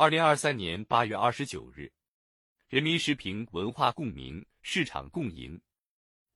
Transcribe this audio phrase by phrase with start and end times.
[0.00, 1.92] 二零二三年八月二十九日，
[2.70, 5.60] 人民时评：文化共鸣，市场共赢。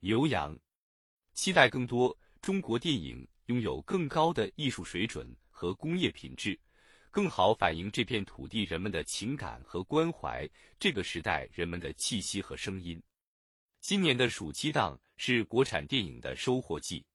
[0.00, 0.58] 刘洋
[1.32, 6.58] 期待更多中国电影拥有更高的艺术水准和工业品质，
[7.12, 10.44] 更好反映这片土地人们的情感和关怀，
[10.80, 13.00] 这个时代人们的气息和声音。
[13.80, 17.06] 今年的暑期档是国产电影的收获季。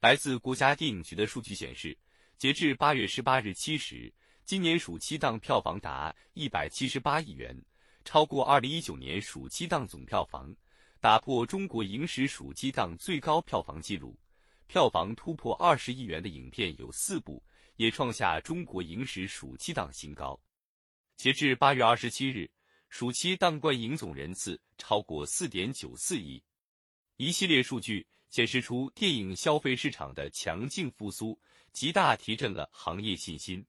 [0.00, 1.96] 来自国家电影局的数据显示，
[2.36, 4.12] 截至八月十八日七时。
[4.48, 7.54] 今年暑期档票房达一百七十八亿元，
[8.02, 10.56] 超过二零一九年暑期档总票房，
[11.00, 14.18] 打破中国影史暑期档最高票房纪录。
[14.66, 17.44] 票房突破二十亿元的影片有四部，
[17.76, 20.40] 也创下中国影史暑期档新高。
[21.18, 22.50] 截至八月二十七日，
[22.88, 26.42] 暑期档观影总人次超过四点九四亿。
[27.18, 31.38] 一系列数据显示出电影消费市场的强劲复苏，
[31.70, 33.62] 极大提振了行业信心。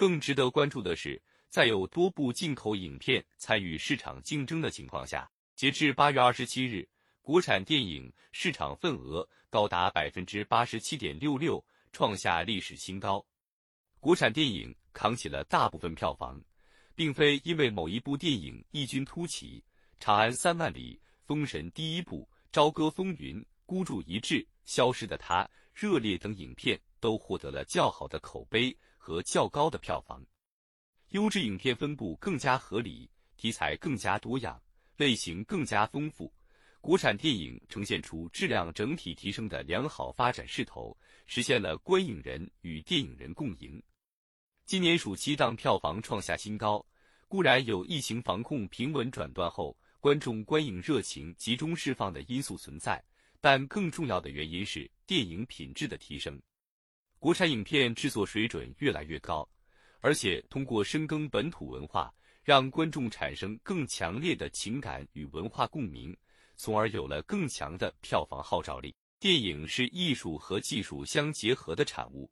[0.00, 1.20] 更值得关注的是，
[1.50, 6.88] 在有多部进口影片参与市场竞争的情况下，截至八月二十七日，
[7.20, 11.62] 国产电影市场份额高达百分之八十七点六六，
[11.92, 13.22] 创下历史新高。
[13.98, 16.42] 国产电影扛起了大部分票房，
[16.94, 19.62] 并非因为某一部电影异军突起，
[20.02, 20.94] 《长安三万里》
[21.26, 28.74] 《封神》第一部《朝歌风云》《孤注一掷》《消失的她》《热烈》等影片都获得了较好的口碑。
[29.02, 30.22] 和较高的票房，
[31.08, 34.62] 优质影片分布更加合理，题材更加多样，
[34.98, 36.30] 类型更加丰富，
[36.82, 40.94] 国产电影呈现出质量整体提升的良好发展势头，
[41.26, 43.82] 实现了观影人与电影人共赢。
[44.66, 46.84] 今年暑期档票房创下新高，
[47.26, 53.02] 固然有疫情防控平稳转段后观众观影热情集中释放的因素存在，
[53.40, 56.38] 但更重要的原因是电影品质的提升。
[57.20, 59.46] 国产影片制作水准越来越高，
[60.00, 62.10] 而且通过深耕本土文化，
[62.42, 66.16] 让观众产生更强烈的情感与文化共鸣，
[66.56, 68.94] 从而有了更强的票房号召力。
[69.18, 72.26] 电影是艺术和技术相结合的产物，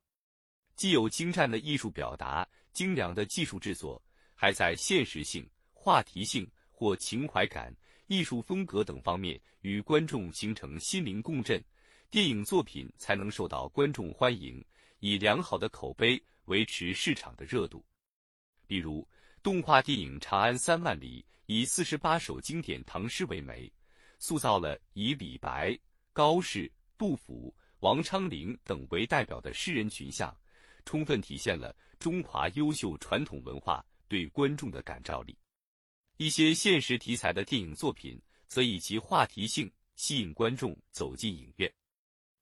[0.75, 4.01] 既有精湛的艺术表达、精良的技术制作，
[4.33, 7.71] 还在现实性、话题性或情怀感、
[8.07, 11.63] 艺术风格等方面与观众形成心灵共振，
[12.09, 14.65] 电影作品才能受到观众欢迎。
[14.99, 17.85] 以良好的口碑维持市场的热度，
[18.67, 19.07] 比如
[19.41, 23.71] 动画电影《长安三万里》以四十八首经典唐诗为媒，
[24.17, 25.77] 塑造了以李白、
[26.11, 30.35] 高适、杜甫、王昌龄等为代表的诗人群像，
[30.83, 35.37] 充分体现了中华优秀传统文化对观众的感召力。
[36.17, 41.71] 一些现实题材的电影作品则以其话题性吸引观众走进影院，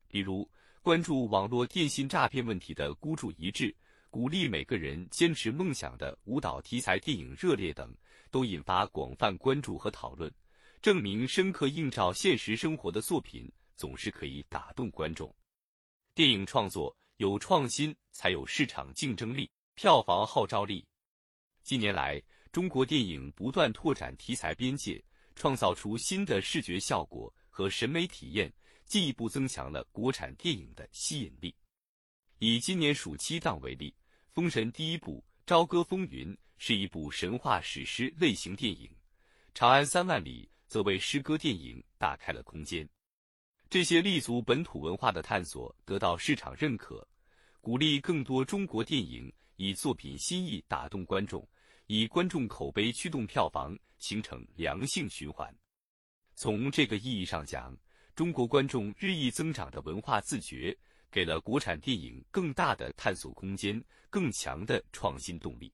[0.07, 0.49] 比如。
[0.87, 3.75] 关注网络电信诈骗问题的孤注一掷，
[4.09, 7.93] 鼓励每个人坚持梦想的舞蹈题材电影《热烈》等，
[8.31, 10.33] 都引发广泛关注和讨论，
[10.81, 15.29] 证明深刻映照现实生活的作品总是可以打动观众。
[16.15, 20.87] 电影创作有创新，才有市场竞争力、票房号召力。
[21.63, 25.03] 近年来，中国电影不断拓展题材边界，
[25.35, 28.49] 创造出新的视觉效果和审美体验。
[28.87, 31.53] 进一步增强了国产电影的吸引力。
[32.39, 33.91] 以今年暑期档为例，
[34.33, 38.87] 《封神》第一部《朝歌风云》是一部神话史诗类型电影，
[39.53, 42.87] 《长安三万里》则为诗歌电影打开了空间。
[43.69, 47.05] 这些立足本土文化的探索得到市场认可，
[47.59, 51.45] 鼓励更多中国电影以作品新意打动观众，
[51.87, 55.53] 以观众口碑驱动票房，形成良性循环。
[56.35, 57.75] 从这个意义上讲，
[58.17, 60.75] 中国观众日益增长的文化自觉，
[61.11, 63.79] 给了国产电影更大的探索空间、
[64.09, 65.71] 更强的创新动力。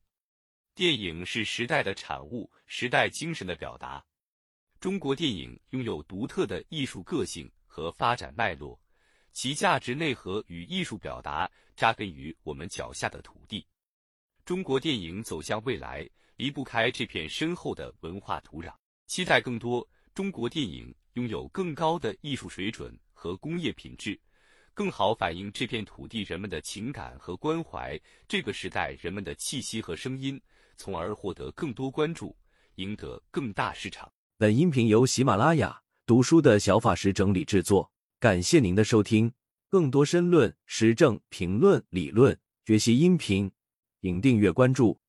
[0.75, 4.03] 电影是时代的产物，时代精神的表达。
[4.81, 8.77] 中国电影拥有独特的艺术个性和发展脉络，
[9.31, 13.65] 其价值内核与艺术表达扎根于我们脚下的土地。
[14.43, 16.05] 中国电影走向未来，
[16.35, 18.75] 离不开这片深厚的文化土壤。
[19.07, 20.93] 期待更多中国电影。
[21.13, 24.19] 拥有更高的艺术水准和工业品质，
[24.73, 30.41] 更好反映这片土地人们的情感和关怀，这个时代人们的气息和声音，
[30.75, 32.35] 从而获得更多关注，
[32.75, 34.11] 赢得更大市场。
[34.37, 39.31] 本音频由喜马拉雅读书的小法师整理制作，感谢您的收听。
[39.69, 43.51] 更多深论、时政评论、理论学习音频，
[44.01, 45.03] 请订阅关注。